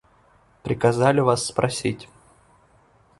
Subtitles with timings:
[0.63, 2.09] Приказали вас спросить.